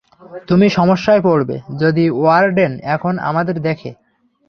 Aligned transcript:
তুমি 0.47 0.67
সমস্যায় 0.69 1.21
পড়বে, 1.21 1.55
যদি 1.79 2.03
ওয়ার্ডেন 2.11 2.73
এখন 2.95 3.13
আমাদের 3.29 3.55
দেখে। 3.61 3.91